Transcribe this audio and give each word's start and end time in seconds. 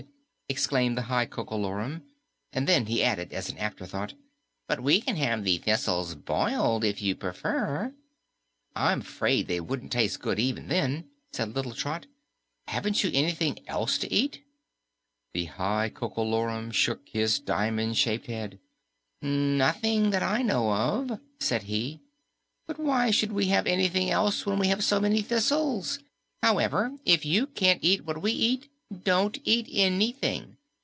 exclaimed 0.49 0.97
the 0.97 1.03
High 1.03 1.27
Coco 1.27 1.57
Lorum, 1.57 2.01
and 2.51 2.67
then 2.67 2.87
he 2.87 3.01
added 3.05 3.31
as 3.31 3.47
an 3.49 3.57
afterthought, 3.57 4.15
"but 4.67 4.83
we 4.83 4.99
can 4.99 5.15
have 5.15 5.45
the 5.45 5.57
thistles 5.59 6.13
boiled, 6.13 6.83
if 6.83 7.01
you 7.01 7.15
prefer." 7.15 7.93
"I'm 8.75 8.99
'fraid 8.99 9.47
they 9.47 9.61
wouldn't 9.61 9.93
taste 9.93 10.19
good 10.19 10.39
even 10.39 10.67
then," 10.67 11.05
said 11.31 11.55
little 11.55 11.73
Trot. 11.73 12.05
"Haven't 12.67 13.01
you 13.01 13.09
anything 13.13 13.59
else 13.65 13.97
to 13.99 14.11
eat?" 14.11 14.43
The 15.33 15.45
High 15.45 15.87
Coco 15.87 16.21
Lorum 16.25 16.73
shook 16.73 16.99
his 17.07 17.39
diamond 17.39 17.97
shaped 17.97 18.27
head. 18.27 18.59
"Nothing 19.21 20.09
that 20.09 20.21
I 20.21 20.41
know 20.41 20.73
of," 20.73 21.21
said 21.39 21.63
he. 21.63 22.01
"But 22.67 22.77
why 22.77 23.09
should 23.11 23.31
we 23.31 23.45
have 23.45 23.67
anything 23.67 24.09
else 24.09 24.45
when 24.45 24.59
we 24.59 24.67
have 24.67 24.83
so 24.83 24.99
many 24.99 25.21
thistles? 25.21 25.99
However, 26.43 26.91
if 27.05 27.25
you 27.25 27.47
can't 27.47 27.79
eat 27.81 28.03
what 28.03 28.21
we 28.21 28.33
eat, 28.33 28.67
don't 29.05 29.39
eat 29.45 29.67
anything. 29.71 30.57